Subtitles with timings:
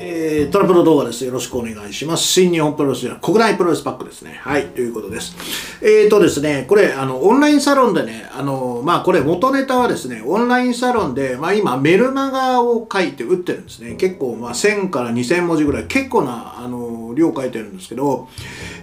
[0.00, 1.24] えー、トラプロ動画です。
[1.24, 2.22] よろしくお願いします。
[2.22, 4.38] 新日本プロレス国内プロレスパックですね。
[4.42, 5.34] はい、ということです。
[5.82, 13.96] えーとですね、これ、あの、オンラインサロンでね、あの、まあ、これ元ネタはですね、オンラインサロンで、まあ、今、メルマガを書いて打ってるんですね。
[13.96, 18.28] 結構、まあ、1000から2000文字ぐらい、結構な、あの、量書いてるんですけど、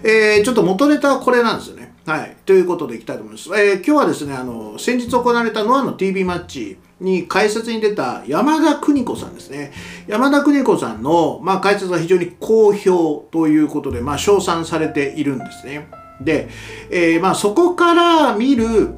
[0.04, 1.94] えー、ちょっと元ネタはこれなんですよね。
[2.06, 2.36] はい。
[2.46, 3.50] ということでいきたいと思います。
[3.58, 9.74] えー、今日はですね、あの、先日行われたノアの TV マッチに解説に出た山田邦子さんですね。
[10.08, 15.88] 山田邦子さんの、まあ、解説は非常に好評ということで、まあ、称賛されているんですね。
[16.22, 16.48] で、
[16.90, 18.92] えー、まあ、そこから見る、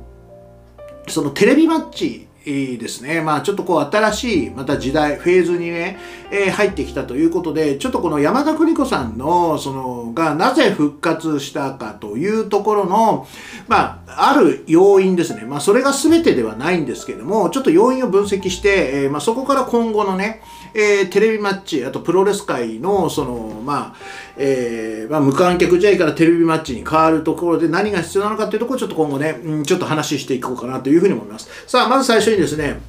[1.08, 3.22] そのテレビマッチですね。
[3.22, 5.98] まあちょっとこう新しいまた時代、フェーズにね、
[6.32, 13.28] えー、入ってきたということで、ちょっとこの山田邦子さんの、その、がなぜ復活したかというところの、
[13.68, 15.44] まあ、ある要因ですね。
[15.44, 20.42] まあそれが全てではないんですけども、ちょっと要因を分析して、えー、まあそこから今後のね、
[20.74, 23.96] えー、テレビマッチ、あとプロレス界の、その、まあ、
[24.38, 31.50] えー、まあ、無観客試合からテレビマッチに変わるところで何が必要なのかというところをちょっと今後ね、うん、ちょっと話していこうかなというふうに思います。
[31.68, 32.80] さあ、まず最初にですね、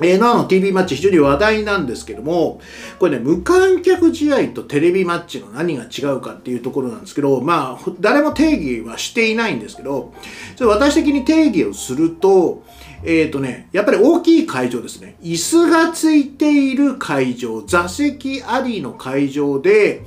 [0.00, 2.60] えー、ノアの TV マッチ非常に話題なんですけども、
[2.98, 10.12] これね、無観客試合とテレビマッチの何が違うかっていうところなんですけど、まあ、誰も定義はしていないんですけど、
[10.56, 12.62] それ私的に定義をすると、
[13.04, 15.16] えっ、ー、とね、やっぱり大きい会場ですね。
[15.22, 20.02] 椅子がついている会場、座席ありの会場で、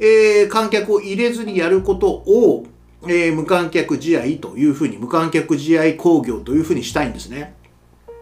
[0.00, 2.66] えー、観客を入れずにやることを、
[3.02, 7.54] えー、無観客試合というふうに、無観客試合工業というふうにしたいんですね。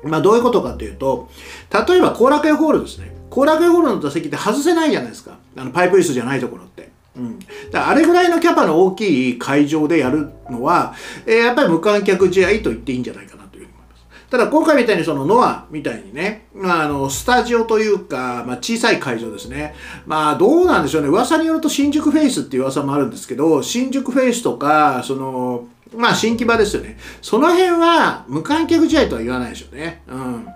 [0.04, 1.28] まあどういうことかというと、
[1.72, 3.12] 例えば後楽園ホールですね。
[3.30, 5.38] 後楽園ホールの座席って外せないじゃないですか。
[5.56, 6.90] あのパイプ椅子じゃないところって。
[7.16, 7.38] うん、
[7.70, 10.94] だあれぐらいのキャパの大きい会場でやるのは、
[11.24, 14.04] えー、やっぱり無観客試合と言っていいんじゃないかなというふうに思います。
[14.30, 19.74] ただ今回みたいにそのノアみたいにね、まあ、あのスタジオというか、まあ、小さい会場ですね。
[20.04, 21.08] まあどうなんでしょうね。
[21.08, 26.98] 噂によると新宿フェイスっていう噂もあるんですけど、新宿フェイスとか、その、まあ新木場ですよね。
[27.22, 30.02] その辺は無観客試合とは言わないでしょうね。
[30.08, 30.46] うん。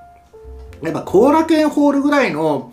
[0.82, 2.72] やっぱ後楽園ホールぐらいの、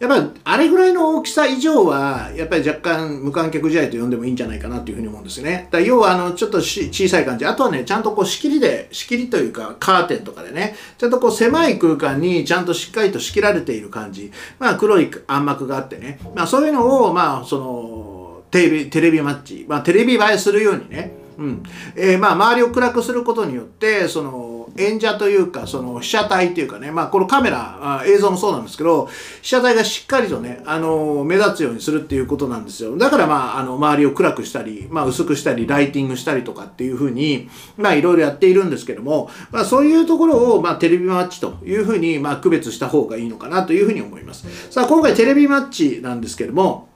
[0.00, 5.68] やっぱあれぐらいの大きさ以上は、やっぱり若干無観客試合と呼んでもいいんじゃないかなというふうに思うんですね。
[5.70, 7.46] だ要はあの、ちょっと小さい感じ。
[7.46, 14.32] あとはね、ちゃんとこう仕切りで、仕切りというかカーテンとかでね、ちゃんとこう狭い空間にちゃんとしっかりと仕切られている感じ。
[14.58, 16.18] まあ黒い暗幕があってね。
[16.34, 21.62] まあそういうのを、まあその、テレビ、テレビマッチ、まあテレビ映えするようにね、うん。
[21.96, 29.08] えー、まあ周りを暗くすることによって、その、演者というか、その被写体というかね、まあこのカメラ、映像もそうなんですけど、
[29.42, 32.96] 被写体がしっかりとね、あの、目立つようにするっていうことなんですよ。
[32.96, 44.46] だからまあ、あの、周りを暗くしたり、まあ薄くしたり、ライティングしたりとかっていうふうに、まあいろいろやっているんですけども、まあそういうところを、まあテレビマッチというふうに、まあ区別した方がいいのかなというふうに思います。
[44.70, 46.88] さあ今回テレビマッチなんですけども、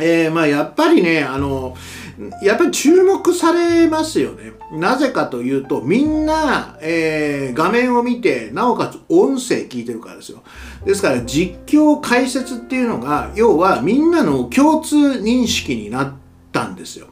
[0.00, 1.76] えー、まあやっぱりね、あの、
[2.42, 4.52] やっぱり注目されますよね。
[4.72, 10.42] なぜかというと、みんな、えー、画面を見て、なおかつ音声聞いてるからですよ。
[10.84, 16.12] ですから実況解説っていうのが、要はみんなの共通認識になっ
[16.52, 17.08] たんですよ。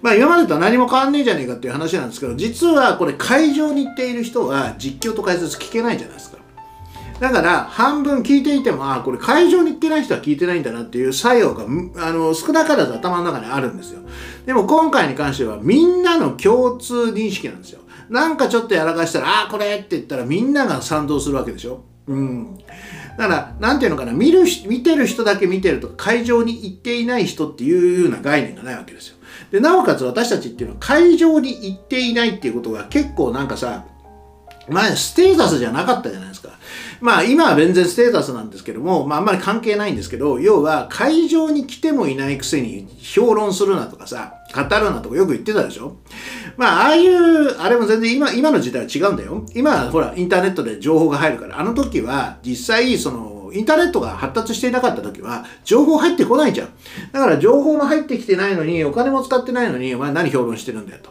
[0.00, 6.38] まあ今までと何も変わんねえじゃねえかっていう話なんですけど、実はこれ会場に行っている人は実況と解説聞けないじゃないですか。
[7.20, 14.00] だから半分聞いていてもあこれ会場に行ってない人は聞いてないんだなっていう作用があの少なからず頭の中にあるんですよ。
[14.46, 17.80] でも今回に関してはみんなの共通認識なんですよ。
[18.10, 21.84] なんかちょっとやらかしたらあこれって言ったらみんなが賛同するわけでしょ。
[22.06, 22.58] うん。
[23.16, 29.16] だから、なんていうのかな、見る、見てる人だけ見てると、会場に行っていない人っていうような概念がないわけですよ。
[29.52, 33.86] で、なおかつ私たちっていうのは会場に行っていないっていうことが結構なんかさ、
[34.68, 36.50] 前ステータスじゃなかったじゃないですか。
[37.00, 45.96] まあ今は全然ステータスなんですけども、まああんまり関係ないんですけど、要は会場に来てもいないくせに評論するなとかさ、語るなとかよく言ってたでしょ
[46.56, 49.44] まあああいう、あれも全然今、今の時代は違うんだよ。
[49.54, 56.68] 今はほらインターネットで情報が入るから、あの時は実際そのインターネットが発達していなかった時は、情報入ってこないじゃん。
[57.12, 61.10] だから情報も入ってきてないのに、お金も使ってないのに、お前何評論してるんだよと。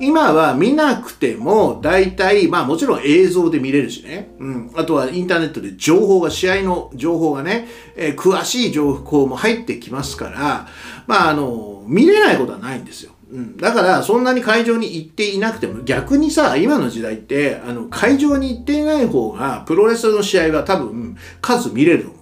[0.00, 4.34] 今は見なくても、大体、まあもちろん映像で見れるしね。
[4.38, 4.70] うん。
[4.74, 10.68] あとはインターネットで情報が、試合の情報がね、えー、詳しい情報も入ってきますから、
[11.06, 13.12] まああの、見れないことはないんですよ。
[13.30, 22.15] うん、だからそんなに会場に行っていなくても逆にさ今の時代ってあの会場に行っていない方がプロレスの試合は多分数見れると。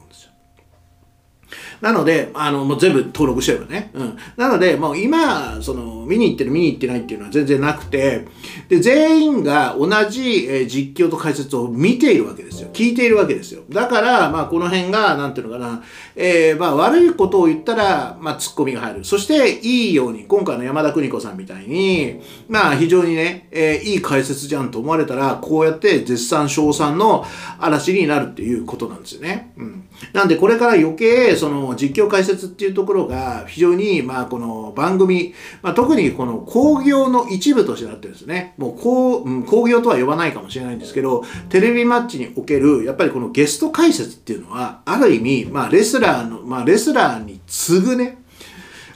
[1.85, 3.91] なので、あの、もう全部登録してればね。
[3.93, 4.17] うん。
[4.39, 8.27] なので、もう今、その、見に行ってる見に行ってないっていうのは全然なくて、
[8.71, 12.71] で、全員が同じ、え、実況と解説を見ているわけですよ。
[12.73, 13.65] 聞いているわけですよ。
[13.69, 15.83] だから、まあ、この辺が、なんていうのかな、
[16.17, 19.05] えー、まあ、悪いことを言ったら、まあ、ツッコミが入る。
[19.05, 27.27] そして、いいように、今回の山田邦子さんみたいに、まあ、非常にね、えー、いい解説じゃんと思われたら、こうやって絶賛賞賛の
[27.59, 29.53] 嵐になるっていうことなんですよね。
[29.59, 29.85] うん。
[30.15, 38.55] なんで、これから余計、その、実況解説っていうところが、非常に、まあ、この番組、まあ、特にこの工業の一部としてなってるんですね。
[38.57, 48.19] もう、こう、うん、工業とは呼ばないかもしれないんですけど、テレビマッチにおける、やっぱりこのゲスト解説っていうのは、ある意味、まあ、レスラーの、まあ、レスラーに次ぐね、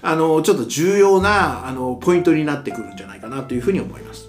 [0.03, 4.29] あの、ちょっと重要な、あの、ポイントになってくるんじゃないかなというふうに思います。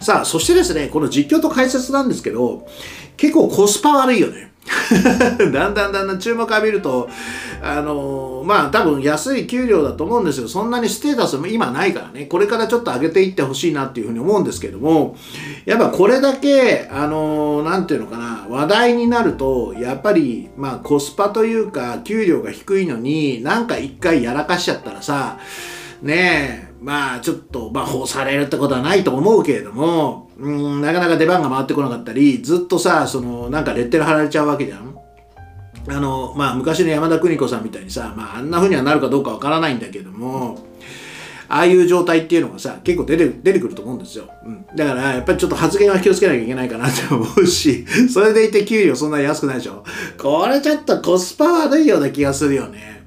[0.00, 2.66] さあ、そしてですね、この実況と解説なんですけど、
[3.16, 4.51] 結構コスパ悪いよね。
[5.52, 7.08] だんだんだんだん注目浴びると、
[7.62, 10.48] あのー、まあ多分安い給料だと思うんですよ。
[10.48, 15.16] そんなにステータスも今ないからね、これからちょっと上げていってほしいなっていうふうに思うんですけども、
[15.64, 25.38] やっぱこれだけ、あのー、なんていうのかな、話題になると、やっぱり、まあコスパというか、給料が低いのに、なんか一回やらかしちゃったらさ、
[26.02, 34.96] ねえ、まあちょっと、まあ放されるってことはないと思うけれども、うん、なかなか出番が回ってこなかったり、ずっとさ、その、なんかレッテル貼られちゃうわけじゃん。
[35.88, 40.58] あの、まあ昔の山田邦子さんみたいにさ、まああんな風にはなるかどうかわからないんだけども、
[41.48, 44.24] ああいう状態っていうのがさ、結構出て出てくると思うんですよ。
[44.44, 44.64] うん。
[44.74, 49.84] だから、やっぱりちょっと発言は気をつけなきゃいけないかなって思うし、 それでいて給料そんなに安くないでしょ。
[50.16, 53.01] これちょっとコスパ悪いような気がするよね。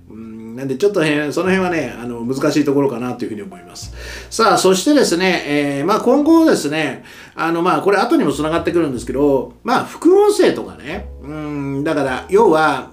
[0.55, 3.93] なんでちょっと、ね、その辺はね、あの、難しいところかなというふうに思います。
[4.29, 7.03] さあ、そしてですね、えー、まあ今後ですね、
[7.35, 12.91] あの、まあこれ後にも繋がってくるんですけど、まあ副音声とかね、うん、だから、要は、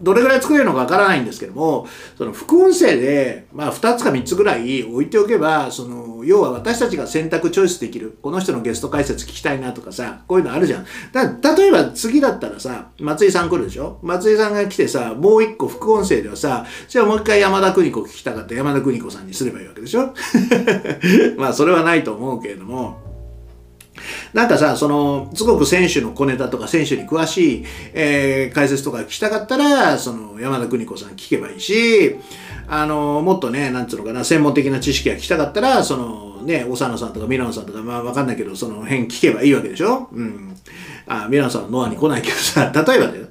[0.00, 1.86] どれぐらい作れるのかわからないんですけども、
[2.16, 8.18] その副音声で、まあ2つか3つぐらい置いておけば、その、要は私たちが選択チョイスできる。
[8.22, 10.86] この人のゲスト解説聞きたいなとかさ、こういうのあるじゃん。
[11.12, 13.98] だ例えば次だったらさ、松井さん来るでしょ？
[14.02, 20.14] 松井さんが来てさ、もう一個副音声ではさ、じゃあもう一回山田邦子聞きたかった山田邦子さんにすればいいわけでしょ？
[21.38, 22.98] まあそれはないと思うけれども、
[24.32, 32.16] なんかさ、その、すごく選手の小ネタとか選手に詳しい、えー、解説とか聞きたかったら、その、山田邦子さん聞けばいいし、
[32.68, 40.08] あの、もっとね、なんつうのかな、専門的な知識が聞きたかったら、その、ね、長野さんとかミラノさんとか、まあわかんないけど、その辺聞けばいいわけでしょ？
[40.10, 40.56] うん。
[41.12, 43.26] あ、ミラノさんノアに来ないけどさ、 例えばだよ。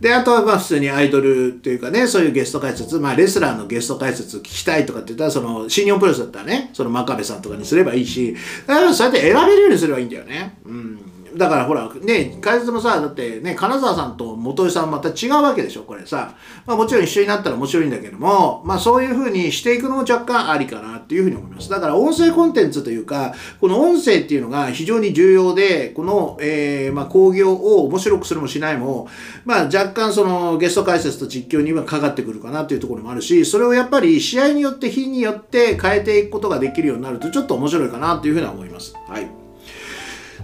[0.00, 8.34] で、あとはまあ普通にアイドルっていうかね、そういうゲスト解説、まあレスラーのゲスト解説聞きたいとかって言ったら、その、新日本プロレスだったらね、その真壁さんとかにすればいいし、
[8.66, 10.58] だからそうやって選べるようにすればいいんだよね。
[10.66, 11.09] うん。
[11.36, 16.34] だからほら、ね、解説もさ、だってね、金沢さんと元井さんまた違うわけでしょ、これさ。
[16.66, 21.70] まあもちろん一緒になったら面白いんだけども、まあそういう風にしていくのも若干ありかなっていう風に思います。
[21.70, 29.08] だから音声コンテンツというか、この音声っていうのが非常に重要で、この、えー、まあ工業を面白くするもしないも、
[29.44, 38.94] まあ若干そのゲスト解説と実況にはかかってくるかなっていうところもあるし、それをやっぱり試合によって日によって変えていくことができるようになるとちょっと面白いかなというふうには思います。
[39.08, 39.39] はい。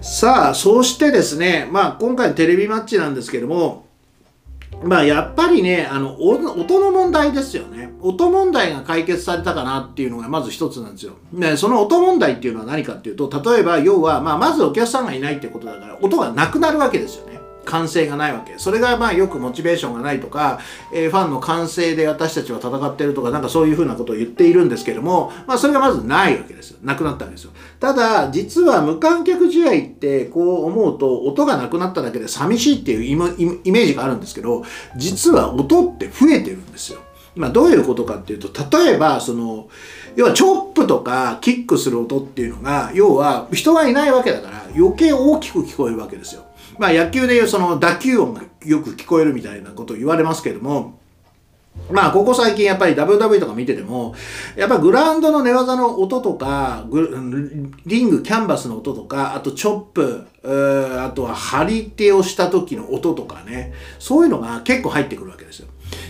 [0.01, 3.87] さあ、そうしてですね、まあ今回のテレビマッチなんですけども、
[4.83, 7.93] まあやっぱりね、あの、音の問題ですよね。
[8.01, 11.13] 音問題が解決されたかなっていうのがまず一つなんですよ。
[11.33, 17.36] ね、その音問題っていうのは何かっていうと、例えば要は、まあまずお客さんがいないってことだから、音がなくなるわけですよね。
[17.67, 18.53] 歓声がないわけ。
[18.57, 20.59] それがまあよくモチベーションがないとか、
[20.93, 26.79] えー、ファンの歓声で私たちは戦ってるとか、なんかそういうふうなことを言っているんですけども、まあそれがまずないわけですよ。
[26.81, 27.51] なくなったわけですよ。
[27.79, 34.63] ただ、実は無観客試合ってこう思うと、音がなくなっただけで寂しいっていうイメージがあるんですけど、
[34.95, 36.99] 実は音って増えてるんですよ。
[37.35, 39.67] まあどういうことかっていうと、例えば、その、
[40.15, 46.46] 要はチョップとかキックする音っていうのが、要は人がいないわけだから余計大きく聞こえるわけですよ。
[46.79, 50.99] まあ野球でいうその打球音がよく聞こえるみたいなことを言われますけども、
[51.91, 54.13] まあ、ここ最近やっぱり WW とか見てても、
[54.57, 56.85] やっぱグラウンドの寝技の音とか、
[57.85, 65.67] リング、キャンバスの音とか、あとチョップ、あとは張り手をした時の音とかね、そういうのが結構入ってくるわけですよ。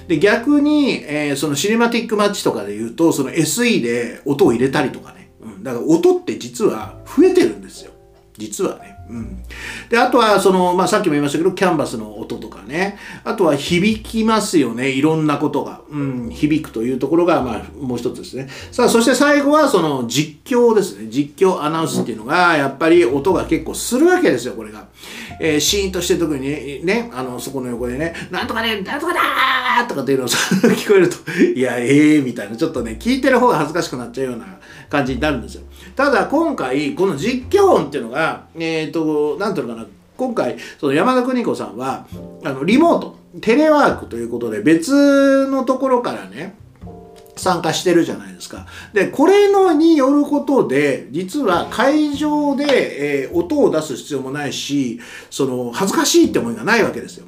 [0.07, 5.31] で、逆に、えー、そのシネマティックマッチとかで言うと、その SE で音を入れたりとかね。
[5.41, 7.91] うん、だから音って実は増えてるんですよ。
[8.38, 8.97] 実はね。
[9.09, 9.43] うん。
[9.89, 12.97] で、あとは、その、まあ、さっきも言いましたけど、キャンバスの音とかね。
[13.23, 14.89] あとは響きますよね。
[14.89, 15.81] いろんなことが。
[15.89, 18.49] うん、響くというところが、まあ、もう一つですね。
[18.71, 21.07] さあ、そして最後は、その実況ですね。
[21.09, 24.87] 実況アナウンスっていうのが、やっぱり音が結構するわけですよ、これが。
[25.39, 31.17] えー、シーンとして特にね、あの、そこの横でね、なんとかね、なんとかだーとかっていうのを 聞こえると、
[31.55, 34.45] いや、ええー、みたいな、ちょっとね、聞いてる方が恥ずかしくなっちゃうような
[34.89, 35.63] 感じになるんですよ。
[35.95, 38.97] ただ、今回、この実況音っていうのが、えっ、ー、と、
[39.38, 39.88] なんていうのかな、
[40.18, 42.08] 今回、その山田邦子さんは、
[42.44, 46.56] あの、リモート、テレワークということで、別のところからね、
[47.36, 48.66] 参加してるじゃないですか。
[48.94, 55.00] で、これのによることで、実は会場で、えー、音を出す必要もないし、
[55.30, 57.25] その、恥ずかしいって思いがないわけですよ。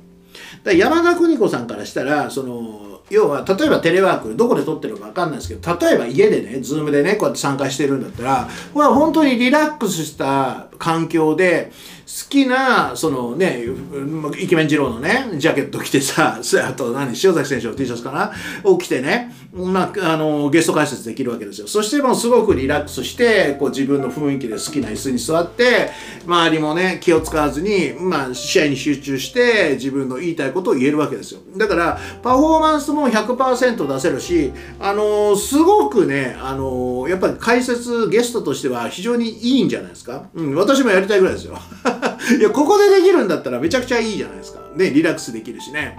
[0.64, 11.72] だ山田邦子さんからしたら、その、要は、例えばテレワーク、どこで撮ってるかわかんないですけど、例えば家でね、 Zoom でね、こうやって参加してるんだったら、これは本当にリラックスした環境で、
[12.10, 13.66] 好きな、そのね、
[14.40, 18.32] イケメン二郎のね、ジャケット着てさ、 あと何、塩崎選手の T シャツかな
[18.64, 21.68] を着てね、まあ、あの、ゲスト解説できるわけですよ。
[21.68, 25.92] そしてもうすごくリラックスして、こう自分の雰囲気で好きな椅子に座って、
[26.26, 31.42] 周りもね、気を使わずに、まあ、試合に集中して、自分の言いたいことを言えるわけですよ。
[31.58, 40.24] だから、パフォーマンスも100%出せるし、あのすごくね、あのやっぱり解説ゲストとしては非常にいいんじゃないですか。
[40.34, 41.60] うん、私もやりたいぐらいですよ。
[42.40, 44.60] いや、ここでできるんだったらめちゃくちゃいいじゃないですか。
[44.76, 45.98] ね、リラックスできるしね。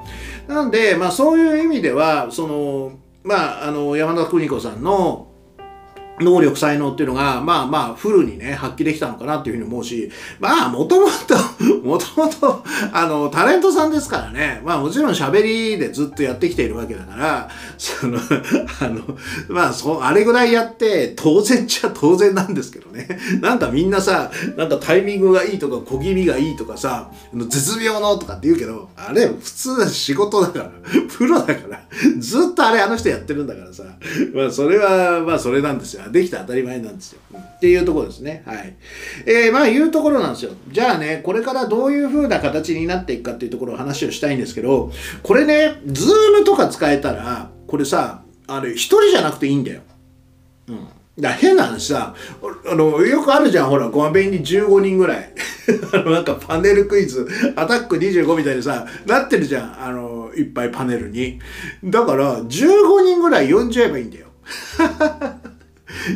[0.48, 2.92] なんで、まあそういう意味では、その、
[3.22, 5.28] まあ、あの、山田邦子さんの、
[6.20, 11.34] 能力、才能っていうのが、まあまあ、フルにね、発揮できたのかなっていうふうに思うし、まあ、もともと、
[11.82, 18.18] もともと、あの、タレントさんですからね、まあもちろん喋りでずっとやってきているわけだから、その、
[18.80, 19.02] あの、
[19.48, 23.08] まあ、そう、あれぐらいやって、当然っちゃ当然なんですけどね。
[23.40, 30.70] なんかみんなさ、なんかタイミングがいいとか、小気味がいいとかさ、絶妙のとかって言うけど、あれ、普通仕事だから、
[31.16, 31.80] プロだから、
[32.18, 33.84] ずっとあれあの人やってるんだからさ、
[34.34, 36.10] まあそれは、まあそれなんですよ。
[36.10, 37.20] できて当たり前なんですよ。
[37.34, 38.42] っていうところですね。
[38.46, 38.76] はい。
[39.26, 40.52] えー、まあいうところなんですよ。
[40.70, 49.80] じゃあね、これからどういう風な形になっていくかっていうところを話をしたいんですけど、これね、ズームとか使えたら、これさ、あれ、一人じゃなくていいんだよ。
[50.68, 50.88] うん。
[51.18, 52.14] だ変な話さ、
[52.66, 55.32] あの、よくあるじゃん、ほら、ごまべんに15人ぐらい。
[55.92, 61.38] あの、なんかパネルクイズ、アタック25みたいにさ、なってるじゃん、あの、いっぱいパネルに。
[61.84, 64.26] だから、15人ぐらい呼んじゃえばいいんだよ。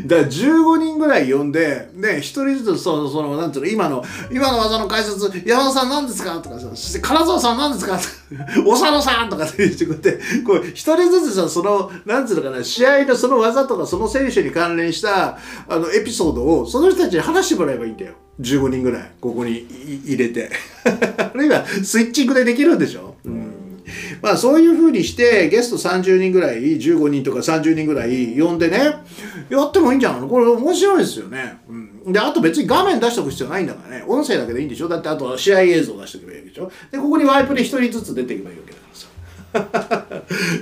[0.06, 7.98] だから15人ぐらい呼んで、ね、一人ずつ、その、その、なんていうの、今の、今の技の解説、山田さん何ですかとかさ、そして金沢さん何ですか
[8.66, 15.38] お佐野さんとかって言ってくれて、こう、一人ずつさ、その、なんていうのかな、試合のその技とか、その選手に関連した、
[15.68, 18.14] あの、エピソードを、その人たちに話してもらえばいいんだよ。
[18.40, 19.66] 15人ぐらい、ここに
[20.04, 20.50] 入れて。
[20.84, 23.43] あるいは、スイッチングでできるんでしょうん
[24.22, 28.78] まあそういうふうにしてゲスト30人ぐらい15人とか30人ぐらい呼んでね
[29.50, 30.28] やってもいいんじゃないの？
[30.28, 34.04] これ面白いですよね、うん、であと別に画面出しておく必要ないんだからね。
[34.08, 34.88] 音声だけでいいんでしょ？
[34.88, 36.70] だってあと試合映像出しておけばいいでしょ？
[36.90, 40.03] でここにワイプで1人ずつ出ていけばいいわけだからさ。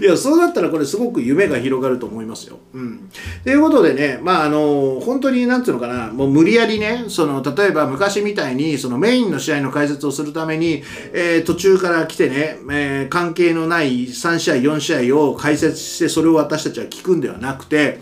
[0.02, 2.59] いや、そうだったらこれすごく夢が広がると思いますよ。
[2.75, 3.09] うん。
[3.44, 10.82] ということでね、まあ、あの、本当に、なんていうのかな、もう無理やりね、その、例えば昔みたいに、そのメインの試合の解説をするために、
[11.12, 18.00] えー、途中から来てね、えー、関係のない3試合、4試合を解説して、それを私たちは聞くんではなくて、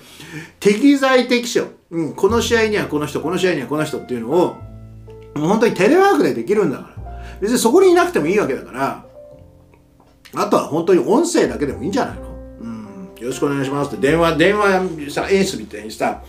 [0.58, 4.56] 適材適所、うん、この試合にはこの人、この試合にはこの人っていうのを、
[5.34, 7.00] もう本当にテレワークでできるんだから。
[7.42, 9.04] 別にそこにいなくてもいいわけだから、
[10.34, 12.22] あとは本当に音声だけでもいいんじゃないの？
[12.60, 13.14] うん。
[13.20, 16.22] よろしくお願いしますって電話、電話さ、エースみたいにさ、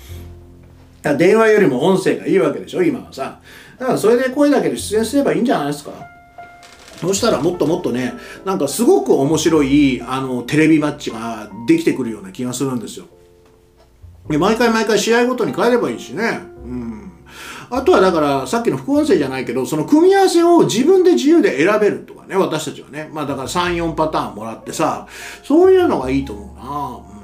[1.04, 2.84] 電話よりも音声がいいわけでしょ？
[2.84, 3.40] 今はさ。
[3.80, 5.92] だからそれで声だけで出演すればいいんじゃないですか？
[6.98, 8.14] そしたらもっともっとね、
[8.46, 13.06] なんかすごく面白い、あの、テレビマッチができてくるような気がするんですよ。
[14.30, 16.42] で、毎回毎回試合ごとに変えればいいしね。
[16.64, 17.01] うん。
[17.72, 23.10] あとはだから、さっきの副音声じゃないけど、その組み合わせを自分で自由で選べるとかね、私たちはね。
[23.12, 25.08] まあだから3、4パターンもらってさ、
[25.44, 27.16] そういうのがいいと思うな。
[27.16, 27.22] うん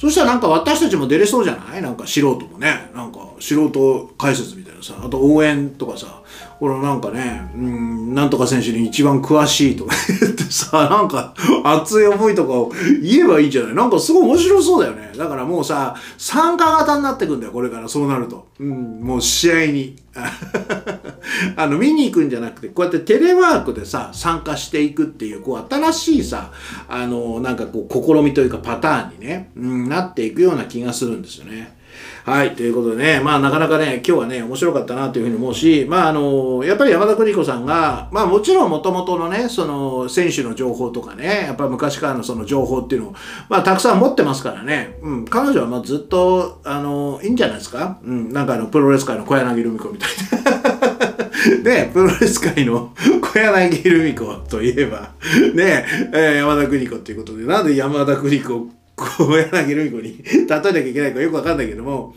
[0.00, 1.82] そしたらなんか私たちも出れそうじゃない？
[1.82, 2.88] なんか素人もね。
[2.94, 4.94] なんか素人解説みたいなさ。
[5.02, 6.22] あと応援とかさ。
[6.58, 13.74] これなんかね、うん、なんとか選手に一番詳しいとか言ってさ、 なんか熱い思いとかを言えばいいんじゃない？
[13.76, 15.12] なんかすごい面白そうだよね。
[15.16, 18.48] だからもうさ、参加型になってくんだよ、これからそうなると。
[18.58, 19.96] うん、もう試合に。
[21.54, 26.50] あの、見に行くんじゃなくて、こうやってテレワークでさ、参加していくっていう、こう、新しいさ、
[26.88, 31.77] あの、なんかこう、試みというかパターンにね、うん、なっていくような気がするんですよね。
[32.24, 32.54] はい。
[32.54, 43.14] ということでね、まあなかなかね、今日はね、面白かったなというふうに思うし、まああの、やっぱり山田邦子さんが、まあもちろん元々のね、その選手の情報とかね、やっぱ昔からのその情報っていうのを、
[43.48, 47.98] まあたくさん持ってますからね、うん、彼女はまあずっと、あの、いいんじゃないですか？
[48.04, 51.62] うん、なんかあの、プロレス界の小柳ルミ子みたいな。
[51.62, 52.92] で、 プロレス界の
[53.22, 55.10] 小柳ルミ子といえば、
[55.54, 58.68] ね、えー、山田邦子っていうことで、なんで山田邦子
[58.98, 62.14] 小柳ルミ子に 例えなきゃいけないかよくわかんないけども、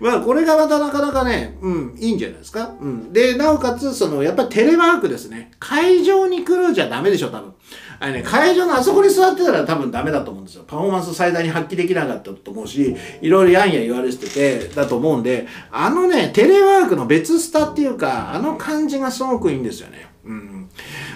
[0.00, 2.72] まあこれがまたなかなかね、うん、いいんじゃないですか？
[2.80, 3.12] うん。
[3.12, 5.50] で、なおかつ、その、やっぱりテレワークですね。
[5.58, 7.52] 会場に来るじゃダメでしょ、多分。
[8.00, 10.64] あれね、会場のあそこに座ってたら多分ダメだと思うんですよ。
[10.66, 20.08] パフォーマンス最大に発揮できなかったと思うし、いろいろやんや言われてて、だと思うんで、あのね、テレワークの別スタっていうか、あの感じがすごくいいんですよね。
[20.26, 20.53] うん。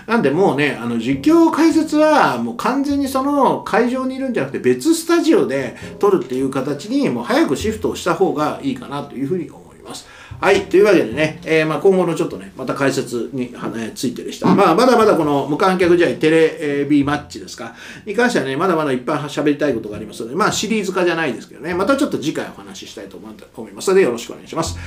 [0.08, 10.06] なんでもうね、あの実況解説はもう完全にその会場にいるんじゃなくて別スタジオで撮るっていう形にもう早くシフトをした方がいいかなというふうに思います。
[10.40, 10.62] はい。
[10.62, 14.46] というわけでね、えー、まあ今後のちょっとね、また解説に、ね、ついてでした。
[14.46, 17.74] まあまだまだこの無観客試合テレビマッチですか、
[18.06, 24.78] に関してはね、まだまだいっぱい喋りたいことがありますので、まあシリーズ化じゃないですけどね、またちょっと次回お話ししたいと思いますのでよろしくお願いします。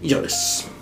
[0.00, 0.79] 以上です。